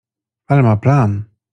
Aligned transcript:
Ale 0.55 0.61
ma 0.69 0.75
plan. 0.87 1.11